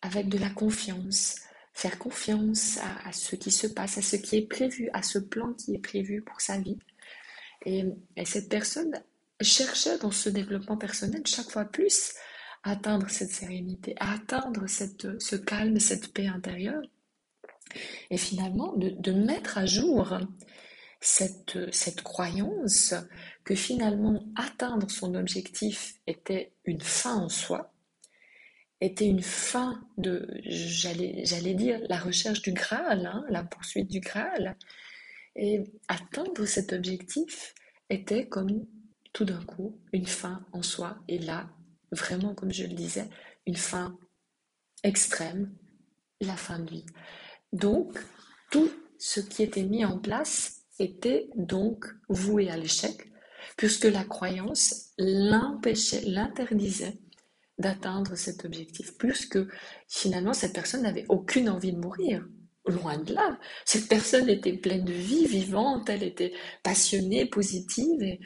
avec 0.02 0.28
de 0.28 0.36
la 0.36 0.50
confiance, 0.50 1.36
faire 1.74 1.98
confiance 1.98 2.78
à, 3.04 3.12
ce 3.12 3.34
qui 3.34 3.50
se 3.50 3.66
passe, 3.66 3.98
à 3.98 4.02
ce 4.02 4.14
qui 4.16 4.36
est 4.36 4.48
prévu, 4.48 4.88
à 4.92 5.02
ce 5.02 5.18
plan 5.18 5.52
qui 5.54 5.74
est 5.74 5.78
prévu 5.78 6.22
pour 6.22 6.40
sa 6.40 6.56
vie. 6.58 6.78
Et, 7.66 7.84
cette 8.24 8.48
personne 8.48 9.02
cherchait 9.40 9.98
dans 9.98 10.12
ce 10.12 10.28
développement 10.28 10.76
personnel 10.76 11.22
chaque 11.26 11.50
fois 11.50 11.64
plus 11.64 12.14
à 12.62 12.72
atteindre 12.72 13.10
cette 13.10 13.30
sérénité, 13.30 13.94
à 13.98 14.12
atteindre 14.12 14.66
cette, 14.68 15.20
ce 15.20 15.36
calme, 15.36 15.80
cette 15.80 16.12
paix 16.14 16.28
intérieure. 16.28 16.82
Et 18.10 18.18
finalement, 18.18 18.72
de, 18.76 18.90
de 18.90 19.12
mettre 19.12 19.58
à 19.58 19.66
jour 19.66 20.16
cette, 21.00 21.58
cette 21.72 22.02
croyance 22.02 22.94
que 23.44 23.56
finalement 23.56 24.24
atteindre 24.36 24.88
son 24.90 25.14
objectif 25.16 25.96
était 26.06 26.52
une 26.64 26.80
fin 26.80 27.16
en 27.16 27.28
soi, 27.28 27.73
était 28.80 29.06
une 29.06 29.22
fin 29.22 29.80
de, 29.96 30.28
j'allais, 30.44 31.54
dire, 31.54 31.80
la 31.88 31.98
recherche 31.98 32.42
du 32.42 32.52
Graal, 32.52 33.06
hein, 33.06 33.24
la 33.28 33.42
poursuite 33.42 33.90
du 33.90 34.00
Graal. 34.00 34.56
Et 35.36 35.64
atteindre 35.88 36.44
cet 36.44 36.72
objectif 36.72 37.54
était 37.90 38.28
comme 38.28 38.66
tout 39.12 39.24
d'un 39.24 39.42
coup 39.44 39.78
une 39.92 40.06
fin 40.06 40.44
en 40.52 40.62
soi. 40.62 40.98
Et 41.08 41.18
là, 41.18 41.48
vraiment, 41.92 42.34
comme 42.34 42.52
je 42.52 42.64
le 42.64 42.74
disais, 42.74 43.08
une 43.46 43.56
fin 43.56 43.96
extrême, 44.82 45.54
la 46.20 46.36
fin 46.36 46.58
de 46.58 46.70
vie. 46.70 46.86
Donc, 47.52 47.98
tout 48.50 48.70
ce 48.98 49.20
qui 49.20 49.42
était 49.42 49.62
mis 49.62 49.84
en 49.84 49.98
place 49.98 50.64
était 50.78 51.28
donc 51.36 51.86
voué 52.08 52.50
à 52.50 52.56
l'échec, 52.56 53.10
puisque 53.56 53.84
la 53.84 54.04
croyance 54.04 54.90
l'empêchait, 54.98 56.02
l'interdisait 56.02 56.98
d'atteindre 57.58 58.16
cet 58.16 58.44
objectif, 58.44 58.96
plus 58.96 59.26
que 59.26 59.48
finalement 59.88 60.34
cette 60.34 60.52
personne 60.52 60.82
n'avait 60.82 61.06
aucune 61.08 61.48
envie 61.48 61.72
de 61.72 61.78
mourir. 61.78 62.26
Loin 62.66 62.96
de 62.96 63.12
là, 63.12 63.38
cette 63.66 63.88
personne 63.88 64.28
était 64.30 64.54
pleine 64.54 64.86
de 64.86 64.92
vie, 64.92 65.26
vivante, 65.26 65.90
elle 65.90 66.02
était 66.02 66.32
passionnée, 66.62 67.26
positive, 67.26 68.02
et, 68.02 68.18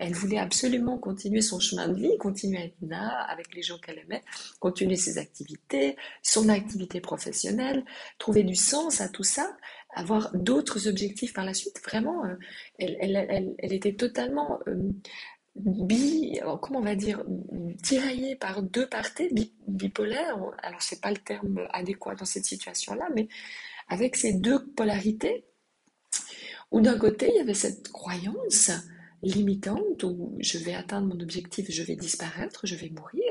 elle 0.00 0.14
voulait 0.14 0.38
absolument 0.38 0.96
continuer 0.96 1.42
son 1.42 1.60
chemin 1.60 1.88
de 1.88 2.00
vie, 2.00 2.16
continuer 2.18 2.58
à 2.58 2.64
être 2.64 2.76
là 2.80 3.26
avec 3.28 3.54
les 3.54 3.60
gens 3.60 3.76
qu'elle 3.78 3.98
aimait, 3.98 4.22
continuer 4.60 4.96
ses 4.96 5.18
activités, 5.18 5.96
son 6.22 6.48
activité 6.48 7.02
professionnelle, 7.02 7.84
trouver 8.18 8.42
du 8.44 8.54
sens 8.54 9.02
à 9.02 9.10
tout 9.10 9.24
ça, 9.24 9.54
avoir 9.94 10.34
d'autres 10.34 10.88
objectifs 10.88 11.34
par 11.34 11.44
la 11.44 11.52
suite. 11.52 11.78
Vraiment, 11.84 12.24
euh, 12.24 12.36
elle, 12.78 12.96
elle, 13.00 13.54
elle, 13.58 13.72
était 13.72 13.94
totalement 13.94 14.60
euh, 14.68 14.90
bi, 15.58 16.38
comment 16.60 16.80
on 16.80 16.82
va 16.82 16.94
dire, 16.94 17.24
tiraillée 17.82 18.36
par 18.36 18.62
deux 18.62 18.88
parties 18.88 19.28
bipolaires. 19.66 20.38
Alors 20.62 20.82
c'est 20.82 21.00
pas 21.00 21.10
le 21.10 21.16
terme 21.18 21.66
adéquat 21.70 22.14
dans 22.14 22.24
cette 22.24 22.44
situation-là, 22.44 23.08
mais 23.14 23.28
avec 23.88 24.16
ces 24.16 24.32
deux 24.32 24.66
polarités, 24.72 25.44
où 26.70 26.80
d'un 26.80 26.98
côté 26.98 27.28
il 27.30 27.36
y 27.36 27.40
avait 27.40 27.54
cette 27.54 27.88
croyance 27.88 28.70
limitante 29.22 30.02
où 30.04 30.36
je 30.40 30.58
vais 30.58 30.74
atteindre 30.74 31.08
mon 31.08 31.20
objectif, 31.20 31.70
je 31.70 31.82
vais 31.82 31.96
disparaître, 31.96 32.66
je 32.66 32.74
vais 32.74 32.90
mourir, 32.90 33.24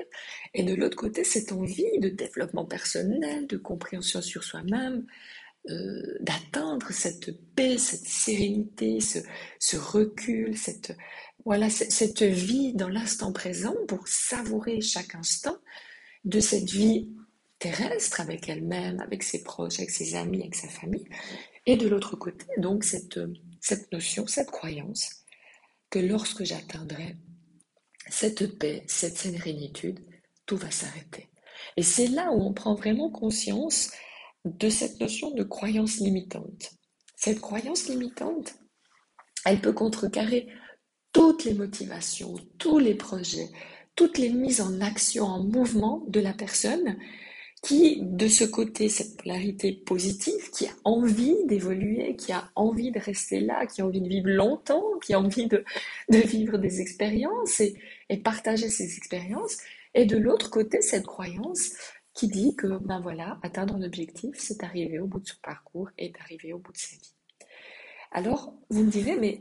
et 0.54 0.64
de 0.64 0.74
l'autre 0.74 0.98
côté 0.98 1.24
cette 1.24 1.52
envie 1.52 2.00
de 2.00 2.10
développement 2.10 2.66
personnel, 2.66 3.48
de 3.48 3.58
compréhension 3.58 4.22
sur 4.22 4.44
soi-même, 4.44 5.06
euh, 5.70 6.18
d'atteindre 6.20 6.92
cette 6.92 7.32
paix, 7.56 7.78
cette 7.78 8.06
sérénité, 8.06 9.00
ce, 9.00 9.78
recul, 9.78 10.58
cette, 10.58 10.96
voilà, 11.44 11.70
cette 11.70 12.24
vie 12.24 12.74
dans 12.74 12.90
l'instant 12.90 13.32
présent 13.34 13.76
pour 13.88 14.08
savourer 14.08 14.82
chaque 14.82 15.16
instant 15.16 15.58
de 16.24 16.40
cette 16.40 16.70
vie 16.70 17.10
terrestre 17.60 18.22
avec 18.22 18.48
elle-même, 18.50 19.00
avec 19.00 19.24
ses 19.24 19.44
proches, 19.44 19.80
avec 19.80 19.90
ses 19.90 20.16
amis, 20.16 20.42
avec 20.42 20.56
sa 20.56 20.68
famille. 20.68 21.08
Et 21.66 21.78
de 21.78 21.88
l'autre 21.88 22.16
côté, 22.16 22.46
donc, 22.58 22.84
cette, 22.84 23.20
cette 23.60 23.92
notion, 23.92 24.28
cette 24.28 24.52
croyance 24.52 25.24
que 25.90 26.00
lorsque 26.00 26.44
j'atteindrai 26.44 27.16
cette 28.10 28.60
paix, 28.60 28.84
cette 28.88 29.18
sérénitude, 29.18 30.00
tout 30.46 30.58
va 30.58 30.70
s'arrêter. 30.70 31.30
Et 31.78 31.84
c'est 31.84 32.08
là 32.08 32.32
où 32.32 32.42
on 32.42 32.54
prend 32.54 32.76
vraiment 32.76 33.10
conscience 33.10 33.92
de 34.46 34.70
cette 34.70 35.00
notion 35.00 35.32
de 35.32 35.44
croyance 35.44 35.98
limitante. 35.98 36.72
Cette 37.16 37.42
croyance 37.42 37.88
limitante, 37.88 38.56
elle 39.46 39.60
peut 39.60 39.74
contrecarrer 39.74 40.48
toutes 41.12 41.44
les 41.44 41.54
motivations, 41.54 42.36
tous 42.58 42.78
les 42.78 42.96
projets, 42.96 43.50
toutes 43.96 44.18
les 44.18 44.30
mises 44.30 44.62
en 44.62 44.82
action, 44.82 45.26
en 45.26 45.44
mouvement 45.44 46.04
de 46.08 46.20
la 46.20 46.34
personne 46.34 46.98
qui, 47.66 48.00
de 48.02 48.28
ce 48.28 48.44
côté, 48.44 48.90
cette 48.90 49.18
polarité 49.18 49.72
positive, 49.72 50.52
qui 50.52 50.68
a 50.68 50.72
envie 50.84 51.36
d'évoluer, 51.46 52.16
qui 52.16 52.32
a 52.32 52.52
envie 52.56 52.92
de 52.92 53.00
rester 53.00 53.40
là, 53.40 53.66
qui 53.66 53.82
a 53.82 53.88
envie 53.88 54.02
de 54.02 54.08
vivre 54.08 54.30
longtemps, 54.30 54.86
qui 55.04 55.14
a 55.14 55.20
envie 55.20 55.48
de, 55.48 55.64
vivre 56.10 56.60
des 56.60 56.80
expériences 56.80 57.60
et, 57.60 57.76
partager 58.24 58.70
ces 58.70 58.96
expériences, 58.98 59.58
et 59.96 60.06
de 60.06 60.18
l'autre 60.18 60.52
côté, 60.52 60.82
cette 60.82 61.08
croyance 61.08 61.72
qui 62.16 62.30
dit 62.30 62.56
que, 62.56 62.80
ben 62.80 63.02
voilà, 63.02 63.38
atteindre 63.44 63.76
un 63.76 63.84
objectif, 63.84 64.36
c'est 64.40 64.64
arriver 64.64 65.00
au 65.00 65.06
bout 65.06 65.20
de 65.20 65.28
son 65.28 65.38
parcours 65.44 65.90
et 65.98 66.10
d'arriver 66.10 66.54
au 66.54 66.60
bout 66.60 66.72
de 66.72 66.78
sa 66.78 66.96
vie. 66.96 67.14
Alors, 68.12 68.54
vous 68.70 68.84
me 68.84 68.90
direz, 68.90 69.18
mais 69.18 69.40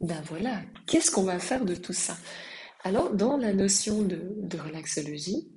ben 0.00 0.22
voilà, 0.26 0.62
qu'est-ce 0.86 1.10
qu'on 1.10 1.22
va 1.22 1.38
faire 1.38 1.66
de 1.66 1.74
tout 1.74 1.92
ça? 1.92 2.16
Alors, 2.82 3.12
dans 3.14 3.36
la 3.36 3.52
notion 3.52 4.02
de, 4.02 4.58
relaxologie, 4.58 5.50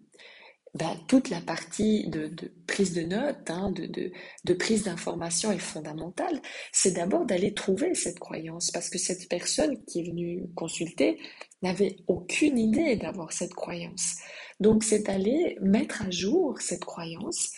ben, 0.73 0.97
toute 1.07 1.29
la 1.29 1.39
partie 1.39 2.09
de, 2.09 2.29
prise 2.67 2.93
de 2.93 3.03
notes, 3.03 3.49
hein, 3.49 3.71
de, 3.71 3.85
de, 3.85 4.53
prise 4.53 4.83
d'information 4.83 5.49
est 5.51 5.59
fondamentale. 5.59 6.41
C'est 6.73 6.91
d'abord 6.91 7.25
d'aller 7.25 7.53
trouver 7.53 7.95
cette 7.95 8.19
croyance, 8.19 8.69
parce 8.71 8.89
que 8.89 8.97
cette 8.97 9.29
personne 9.29 9.81
qui 9.85 10.01
est 10.01 10.09
venue 10.09 10.43
consulter 10.55 11.19
n'avait 11.61 11.95
aucune 12.07 12.57
idée 12.57 12.97
d'avoir 12.97 13.31
cette 13.31 13.53
croyance. 13.53 14.17
Donc, 14.63 14.85
c'est 14.85 14.99
d'aller 14.99 15.57
mettre 15.59 16.03
à 16.03 16.09
jour 16.09 16.61
cette 16.61 16.85
croyance, 16.85 17.51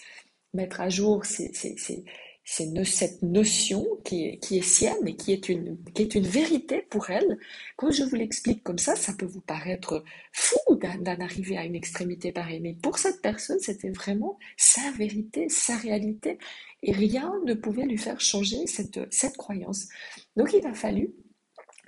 mettre 0.56 0.82
à 0.82 0.90
jour 0.90 1.24
cette 1.24 3.22
notion 3.22 3.86
qui 4.04 4.26
est, 4.26 4.38
qui 4.40 4.58
est 4.58 4.64
sienne 4.64 5.08
et 5.08 5.16
qui 5.16 5.32
est, 5.32 5.48
une, 5.48 5.78
qui 5.94 6.02
est 6.02 6.16
une 6.16 6.26
vérité 6.26 6.82
pour 6.90 7.12
elle. 7.12 7.38
Quand 7.78 7.92
je 7.92 8.02
vous 8.06 8.16
l'explique 8.16 8.64
comme 8.64 8.80
ça, 8.80 8.96
ça 8.96 9.14
peut 9.14 9.28
vous 9.28 9.42
paraître 9.42 10.04
fou 10.34 10.58
d'en 10.78 11.20
arriver 11.20 11.60
à 11.60 11.66
une 11.66 11.76
extrémité 11.76 12.32
pareille. 12.32 12.60
Mais 12.60 12.74
pour 12.74 12.98
cette 12.98 13.22
personne, 13.22 13.60
c'était 13.60 13.92
vraiment 13.92 14.40
sa 14.58 14.90
vérité, 14.98 15.48
sa 15.48 15.78
réalité. 15.78 16.40
Et 16.82 16.92
rien 16.92 17.32
ne 17.46 17.54
pouvait 17.54 17.86
lui 17.86 18.00
faire 18.00 18.20
changer 18.20 18.66
cette, 18.66 19.00
cette 19.14 19.38
croyance. 19.38 19.90
Donc 20.36 20.54
il 20.54 20.66
a 20.66 20.74
fallu, 20.74 21.14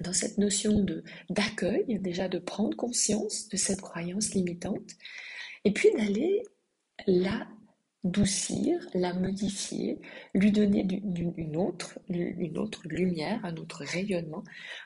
dans 0.02 0.14
cette 0.14 0.38
notion 0.38 0.86
d'accueil, 1.30 2.00
déjà 2.00 2.28
de 2.28 2.40
prendre 2.40 2.76
conscience 2.76 3.48
de 3.50 3.58
cette 3.58 3.82
croyance 3.82 4.34
limitante, 4.34 4.92
et 5.64 5.72
puis 5.72 5.90
d'aller 5.92 6.44
la 7.06 7.48
doucir, 8.04 8.80
la 8.94 9.14
modifier, 9.14 10.00
lui 10.34 10.52
donner 10.52 10.86
une 11.38 11.58
autre, 11.58 12.00
une 12.10 12.58
autre 12.58 12.82
lumière, 12.88 13.44
un 13.44 13.56
autre 13.58 13.84
rayonnement, 13.84 14.44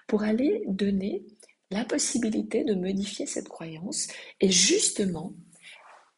pour 0.08 0.24
aller 0.24 0.63
donner 0.68 1.24
la 1.70 1.86
possibilité 1.86 2.63
de 2.63 2.74
modifier 2.74 3.25
cette 3.25 3.48
croyance 3.48 4.08
et 4.39 4.51
justement 4.51 5.34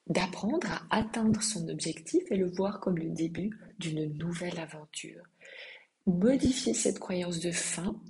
d'apprendre 0.08 0.68
à 0.68 0.98
atteindre 0.98 1.42
son 1.42 1.68
objectif 1.70 2.24
et 2.32 2.36
le 2.36 2.50
voir 2.50 2.80
comme 2.80 2.98
le 2.98 3.10
début 3.10 3.58
d'une 3.80 4.18
nouvelle 4.18 4.60
aventure. 4.60 5.24
Modifier 6.06 6.74
cette 6.74 7.00
croyance 7.00 7.40
de 7.40 7.52
fin 7.52 8.02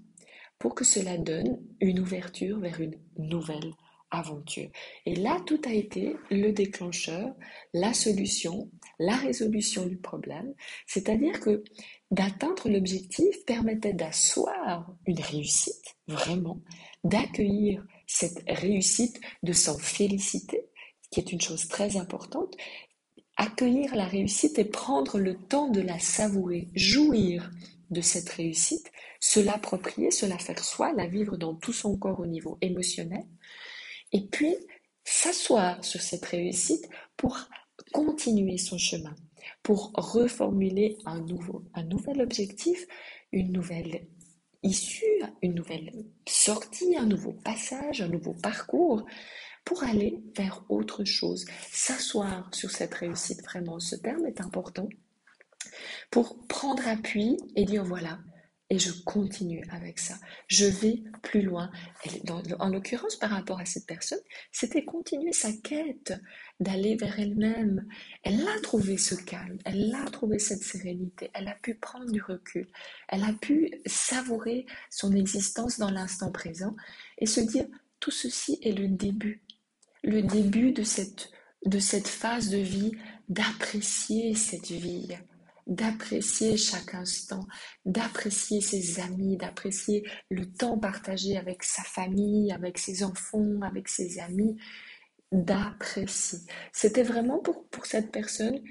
pour 0.60 0.76
que 0.76 0.86
cela 0.86 1.18
donne 1.18 1.60
une 1.80 2.00
ouverture 2.00 2.60
vers 2.60 2.80
une 2.80 2.98
nouvelle 3.18 3.74
aventure. 4.14 4.70
Et 5.06 5.16
là, 5.16 5.42
tout 5.46 5.60
a 5.66 5.74
été 5.74 6.16
le 6.30 6.52
déclencheur, 6.52 7.36
la 7.74 7.94
solution, 7.94 8.70
la 9.00 9.16
résolution 9.16 9.86
du 9.86 9.98
problème. 9.98 10.54
C'est-à-dire 10.86 11.40
que 11.40 11.64
d'atteindre 12.12 12.70
l'objectif 12.70 13.44
permettait 13.46 13.94
d'asseoir 13.94 14.96
une 15.08 15.20
réussite, 15.20 15.96
vraiment, 16.08 16.62
d'accueillir 17.04 17.84
cette 18.06 18.44
réussite, 18.48 19.20
de 19.42 19.54
s'en 19.54 19.78
féliciter, 19.78 20.68
qui 21.12 21.20
est 21.20 21.32
une 21.32 21.42
chose 21.42 21.68
très 21.68 21.98
importante, 21.98 22.56
accueillir 23.38 23.96
la 23.96 24.06
réussite 24.06 24.60
et 24.60 24.66
prendre 24.66 25.20
le 25.20 25.36
temps 25.36 25.70
de 25.70 25.82
la 25.82 26.00
savourer, 26.00 26.70
jouir 26.76 27.52
de 27.90 28.02
cette 28.02 28.30
réussite, 28.30 28.92
se 29.20 29.40
l'approprier, 29.40 30.12
se 30.12 30.26
la 30.26 30.38
faire 30.38 30.64
soi, 30.64 30.94
la 30.94 31.08
vivre 31.08 31.38
dans 31.38 31.56
tout 31.56 31.74
son 31.74 31.98
corps 31.98 32.20
au 32.20 32.26
niveau 32.26 32.58
émotionnel, 32.62 33.26
et 34.12 34.22
puis 34.28 34.56
s'asseoir 35.04 35.84
sur 35.84 36.02
cette 36.02 36.26
réussite 36.26 36.88
pour 37.18 37.38
continuer 37.92 38.58
son 38.58 38.78
chemin, 38.78 39.16
pour 39.62 39.92
reformuler 39.96 40.98
un 41.06 41.20
nouveau, 41.22 41.64
un 41.74 41.84
nouvel 41.84 42.22
objectif, 42.22 42.86
une 43.32 43.52
nouvelle 43.52 44.08
issue, 44.62 45.22
une 45.42 45.56
nouvelle 45.56 46.06
sortie, 46.28 46.96
un 46.98 47.06
nouveau 47.06 47.34
passage, 47.34 48.02
un 48.02 48.08
nouveau 48.08 48.34
parcours, 48.34 49.06
pour 49.66 49.84
aller 49.84 50.22
vers 50.36 50.64
autre 50.70 51.04
chose. 51.04 51.46
S'asseoir 51.72 52.54
sur 52.54 52.72
cette 52.72 52.94
réussite, 52.94 53.44
vraiment, 53.44 53.80
ce 53.80 53.96
terme 53.96 54.26
est 54.26 54.42
important, 54.42 54.90
pour 56.12 56.46
prendre 56.48 56.88
appui 56.88 57.38
et 57.56 57.66
dire 57.66 57.84
voilà, 57.84 58.20
et 58.74 58.80
je 58.80 58.92
continue 59.04 59.64
avec 59.70 60.00
ça. 60.00 60.16
Je 60.48 60.66
vais 60.66 61.04
plus 61.22 61.44
loin. 61.44 61.70
en 62.60 62.70
l'occurrence, 62.70 63.16
par 63.18 63.30
rapport 63.30 63.60
à 63.60 63.66
cette 63.66 63.86
personne, 63.86 64.20
c'était 64.52 64.84
continuer 64.84 65.32
sa 65.32 65.52
quête 65.52 66.14
d'aller 66.60 66.96
vers 66.96 67.20
elle-même. 67.20 67.86
Elle 68.24 68.48
a 68.48 68.60
trouvé 68.62 68.98
ce 68.98 69.14
calme, 69.14 69.60
elle 69.66 69.94
a 69.94 70.10
trouvé 70.10 70.40
cette 70.40 70.64
sérénité, 70.64 71.30
elle 71.36 71.50
a 71.50 71.56
pu 71.56 71.76
prendre 71.76 72.12
du 72.12 72.22
recul, 72.22 72.68
elle 73.10 73.24
a 73.24 73.34
pu 73.34 73.72
savourer 73.86 74.66
son 74.90 75.14
existence 75.16 75.78
dans 75.78 75.92
l'instant 75.92 76.32
présent 76.32 76.76
et 77.20 77.28
se 77.28 77.42
dire 77.42 77.68
tout 78.00 78.12
ceci 78.12 78.58
est 78.64 78.72
le 78.72 78.88
début, 78.88 79.44
le 80.04 80.22
début 80.22 80.72
de 80.72 80.84
cette, 80.84 81.32
de 81.66 81.80
cette 81.80 82.08
phase 82.08 82.50
de 82.50 82.58
vie, 82.58 82.92
d'apprécier 83.30 84.36
cette 84.36 84.70
vie 84.70 85.10
d'apprécier 85.68 86.58
chaque 86.58 86.94
instant, 86.94 87.46
d'apprécier 87.86 88.62
ses 88.62 89.00
amis, 89.00 89.38
d'apprécier 89.38 90.04
le 90.30 90.52
temps 90.52 90.78
partagé 90.78 91.38
avec 91.38 91.64
sa 91.64 91.84
famille, 91.84 92.52
avec 92.52 92.78
ses 92.78 93.04
enfants, 93.04 93.62
avec 93.62 93.88
ses 93.88 94.20
amis, 94.20 94.58
d'apprécier. 95.32 96.40
C'était 96.72 97.04
vraiment 97.04 97.40
pour, 97.40 97.68
pour 97.70 97.86
cette 97.86 98.12
personne 98.12 98.62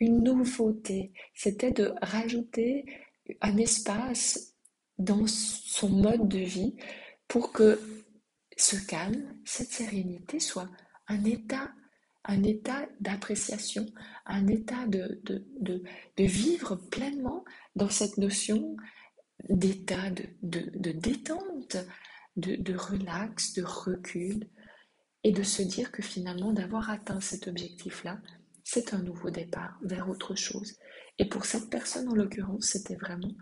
une 0.00 0.22
nouveauté. 0.22 1.12
C'était 1.34 1.72
de 1.72 1.92
rajouter 2.02 2.84
un 3.40 3.56
espace 3.56 4.54
dans 4.98 5.26
son 5.26 5.88
mode 5.88 6.28
de 6.28 6.38
vie 6.38 6.74
pour 7.28 7.52
que 7.52 7.78
ce 8.60 8.76
calme, 8.76 9.34
cette 9.44 9.72
sérénité 9.72 10.40
soit 10.40 10.68
un 11.08 11.24
état 11.24 11.70
un 12.24 12.42
état 12.42 12.86
d'appréciation, 13.00 13.86
un 14.26 14.46
état 14.46 14.86
de, 14.86 15.20
de, 15.24 15.82
vivre 16.18 16.76
pleinement 16.76 17.44
dans 17.76 17.88
cette 17.88 18.18
notion 18.18 18.76
d'état 19.48 20.10
de, 20.10 20.24
de, 20.42 20.92
détente, 20.92 21.76
de, 22.36 22.76
relax, 22.76 23.54
de 23.54 23.62
recul, 23.62 24.48
et 25.22 25.32
de 25.32 25.42
se 25.42 25.62
dire 25.62 25.92
que 25.92 26.02
finalement 26.02 26.52
d'avoir 26.52 26.88
atteint 26.88 27.20
cet 27.20 27.48
objectif-là, 27.48 28.20
c'est 28.64 28.94
un 28.94 29.02
nouveau 29.02 29.30
départ 29.30 29.78
vers 29.82 30.08
autre 30.08 30.34
chose. 30.34 30.78
Et 31.18 31.28
pour 31.28 31.44
cette 31.44 31.68
personne 31.68 32.08
en 32.08 32.14
l'occurrence, 32.14 32.66
c'était 32.66 32.96
vraiment 32.96 33.32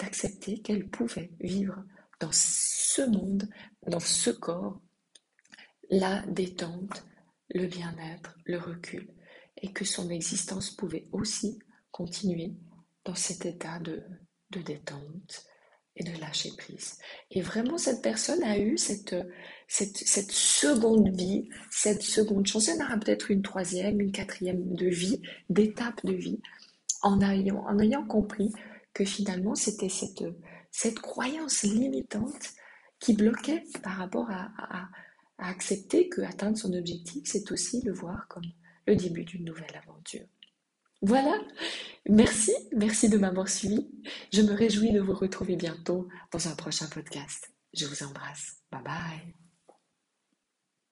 d'accepter 0.00 0.60
qu'elle 0.60 0.88
pouvait 0.88 1.30
vivre 1.40 1.84
dans 2.20 2.32
ce 2.32 3.02
monde, 3.02 3.48
dans 3.86 4.00
ce 4.00 4.30
corps, 4.30 4.80
la 5.90 6.22
détente, 6.26 7.04
le 7.50 7.66
bien-être, 7.66 8.36
le 8.44 8.58
recul, 8.58 9.08
et 9.62 9.72
que 9.72 9.84
son 9.84 10.10
existence 10.10 10.70
pouvait 10.70 11.08
aussi 11.12 11.58
continuer 11.90 12.54
dans 13.04 13.14
cet 13.14 13.46
état 13.46 13.78
de, 13.78 14.02
détente 14.50 15.44
et 15.96 16.04
de 16.04 16.20
lâcher 16.20 16.50
prise. 16.56 16.98
Et 17.30 17.40
vraiment, 17.40 17.78
cette 17.78 18.02
personne 18.02 18.42
a 18.44 18.58
eu 18.58 18.76
cette, 18.76 19.16
cette, 19.66 20.30
seconde 20.30 21.08
vie, 21.16 21.48
cette 21.70 22.02
seconde 22.02 22.46
chance. 22.46 22.68
Elle 22.68 22.82
aura 22.82 22.98
peut-être 22.98 23.30
une 23.30 23.42
troisième, 23.42 24.00
une 24.00 24.12
quatrième 24.12 24.74
de 24.74 24.86
vie, 24.86 25.20
d'étape 25.48 26.04
de 26.04 26.14
vie, 26.14 26.40
en 27.02 27.20
ayant, 27.20 27.64
en 27.66 27.78
ayant 27.78 28.06
compris 28.06 28.52
que 28.92 29.04
finalement, 29.04 29.54
c'était 29.54 29.88
cette, 29.88 30.24
cette 30.78 31.00
croyance 31.00 31.62
limitante 31.64 32.52
qui 33.00 33.12
bloquait 33.12 33.64
par 33.82 33.96
rapport 33.96 34.30
à 34.30 34.88
accepter 35.38 36.08
que 36.08 36.20
atteindre 36.20 36.56
son 36.56 36.72
objectif, 36.72 37.24
c'est 37.24 37.50
aussi 37.50 37.82
le 37.82 37.92
voir 37.92 38.28
comme 38.28 38.44
le 38.86 38.94
début 38.94 39.24
d'une 39.24 39.44
nouvelle 39.44 39.76
aventure. 39.76 40.26
Voilà, 41.02 41.36
merci, 42.08 42.52
merci 42.76 43.08
de 43.08 43.18
m'avoir 43.18 43.48
suivi. 43.48 43.88
Je 44.32 44.42
me 44.42 44.52
réjouis 44.52 44.92
de 44.92 45.00
vous 45.00 45.14
retrouver 45.14 45.56
bientôt 45.56 46.08
dans 46.30 46.46
un 46.46 46.54
prochain 46.54 46.86
podcast. 46.86 47.50
Je 47.74 47.84
vous 47.86 48.04
embrasse. 48.04 48.58
Bye 48.70 48.82
bye. 48.84 49.34